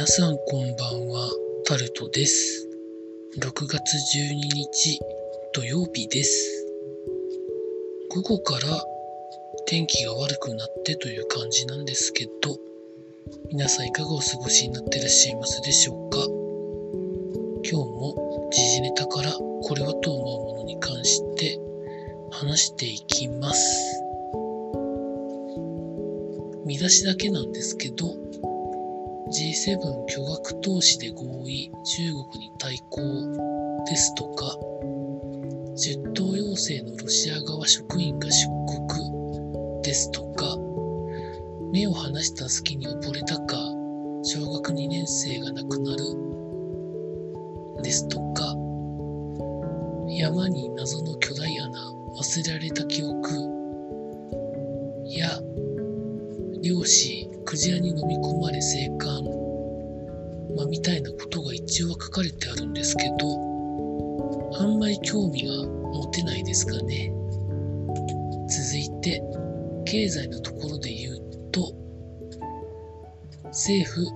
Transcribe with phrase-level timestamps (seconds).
[0.00, 1.30] 皆さんこんばんは、
[1.66, 2.66] タルトです。
[3.38, 4.98] 6月12日
[5.52, 6.66] 土曜日です。
[8.08, 8.82] 午後から
[9.66, 12.56] 天気が悪くなってという感じなんですけど、
[13.50, 16.16] 皆さんいかがお過ごしになってらっしゃいますでしょうか？
[17.70, 21.60] 今日も時事ネタからこれはと思うものに関して
[22.30, 24.02] 話していきます。
[26.64, 28.16] 見出しだけなんですけど、
[29.30, 33.00] G7 巨額投資で合意、中国に対抗
[33.86, 34.56] ですとか、
[35.76, 38.48] 出頭要請のロシア側職員が出
[38.88, 40.56] 国ですとか、
[41.72, 43.56] 目を離した隙に溺れたか、
[44.24, 46.04] 小学2年生が亡くなる
[47.82, 48.56] ですとか、
[50.08, 51.70] 山に謎の巨大穴、
[52.18, 53.30] 忘れられた記憶
[55.06, 55.40] や、
[56.62, 59.24] 漁師、クジラに飲み込まれ生還、
[60.56, 67.10] まあ、みたいなことが一応は書かれてあるんですけど、あんまり興味が持てないですかね。
[68.46, 69.22] 続いて、
[69.86, 71.72] 経済のところで言うと、
[73.44, 74.06] 政府、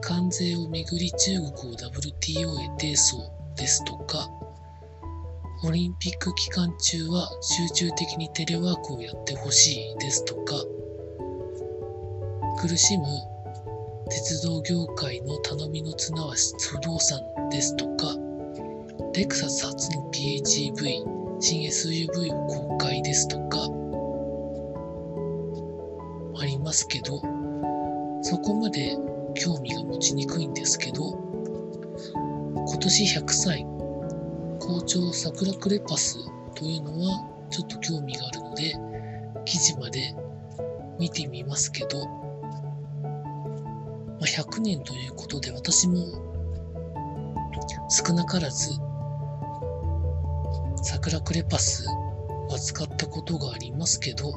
[0.00, 4.28] 関税をめぐり中国を WTO へ提訴ですとか、
[5.64, 10.54] オリンピック期間中は集中的にテレワークをやってほしいですとか、
[12.58, 13.06] 苦しむ
[14.08, 18.14] 鉄道業界の頼みの綱は不動産ですとか、
[19.14, 23.58] レクサス初の PHEV、新 SUV を公開ですとか、
[26.40, 27.20] ありますけど、
[28.22, 28.96] そこまで
[29.34, 31.18] 興味が持ちにくいんですけど、
[32.54, 33.66] 今年100歳、
[34.60, 36.18] 校長桜クレパス
[36.54, 38.74] というのはちょっと興味があるので、
[39.44, 40.14] 記事まで
[40.98, 42.21] 見てみますけど、
[44.22, 45.96] まあ、100年ということで私も
[47.90, 48.70] 少なからず
[50.80, 51.84] 桜クレパス
[52.48, 54.32] は使ったことがありますけど、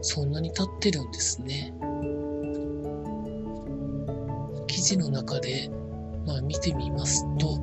[0.00, 1.72] そんなに経ってるんですね。
[4.66, 5.70] 記事の中で、
[6.26, 7.58] まあ、見てみますと、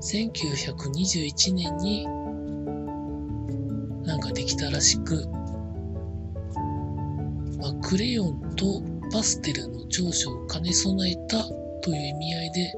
[0.00, 2.06] 1921年に
[4.04, 5.26] なんかできたらしく、
[7.60, 11.42] まあ、クレヨンとパステルの長所を兼ね備えた
[11.82, 12.72] という意味合いで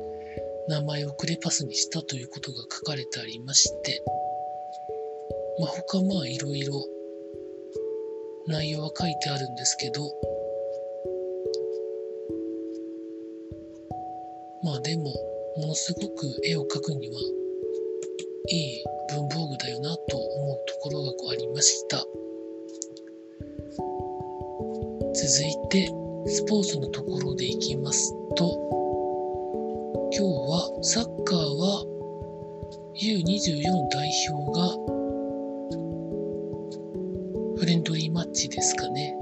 [0.69, 4.03] 名前をクレパスにしたということが書かれてありまして、
[5.59, 6.85] まあ、他まあいろいろ
[8.47, 10.03] 内容は書いてあるんですけど、
[14.63, 15.05] まあでも、
[15.57, 17.21] ものすごく絵を描くには
[18.49, 21.99] いい文房具だよなと思うところがこうありました。
[25.15, 28.71] 続いて、スポーツのところでいきますと、
[30.13, 31.85] 今日はサッカーは
[32.95, 34.69] U24 代表が
[37.57, 39.17] フレンドリーマッチですかね。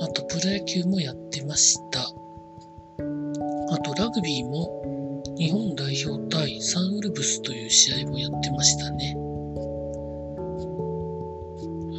[0.00, 2.00] あとプロ野球もやってました。
[2.00, 9.14] あとラグビーも日本代表対サンウルブスという試合もやってましたね。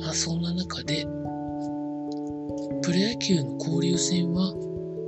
[0.02, 1.06] まあそんな中で
[2.82, 4.52] プロ野球の交流戦は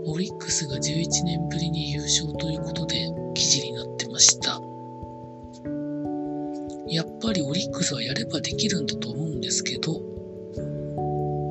[0.05, 4.61] オリックスが11年ぶりに優勝ということで記事になってました。
[6.87, 10.01] やっぱりオリックスはやればできるんだと思うんですけど、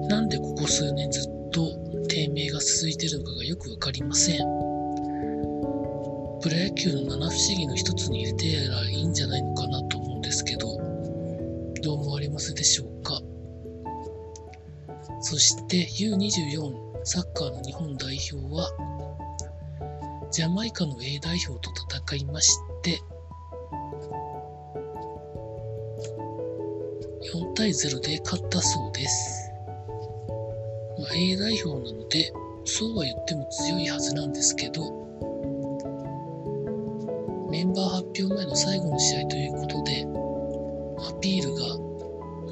[0.09, 1.73] なんでここ数年ずっと
[2.09, 4.37] 低迷が続いてるのかがよくわかりません。
[4.37, 4.45] プ
[6.50, 10.69] ロ野球の七不思議の一つに入れてやらいいんじゃないのかなと思うんですけど、
[11.83, 13.19] どう思われますでしょうか？
[15.31, 18.69] そして U24 サッカーの日本代表は、
[20.32, 21.71] ジャマイカの A 代表と
[22.11, 23.00] 戦いまして、
[27.32, 29.53] 4対0で勝ったそうです。
[30.99, 32.33] まあ、A 代表なので、
[32.65, 34.83] そうは言っても強いはずなんですけど、
[37.53, 40.05] メンバー発表前の最後の試合ということで、
[41.09, 41.79] アピールが、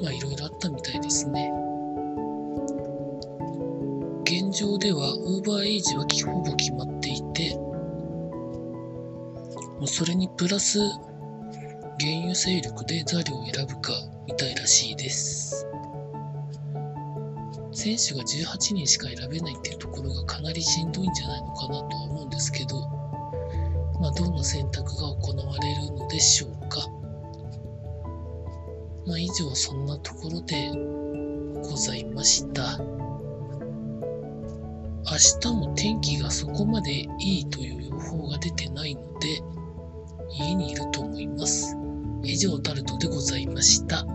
[0.01, 1.58] まあいろいろあったみたいですね。
[4.49, 8.21] 現状ではオーバーエイジはほぼ決まっていて、も
[9.83, 10.97] うそれにプラス原
[12.17, 13.93] 油勢力でザリを選ぶか
[14.25, 15.67] みたいらしいです。
[17.71, 22.89] 選手が18人しか選べないっていうところがかなりしんどいんじゃないのかなとは思うんですけど、
[24.01, 26.87] まあ、どんな選択が行われるのでしょうか。
[29.05, 30.71] まあ、以上そんなところで
[31.69, 32.81] ございました。
[35.19, 39.41] 明日も天気がそこまでいいという予報が出てないので、
[40.31, 41.75] 家にいると思います。
[42.23, 44.05] 以上タルトでございました。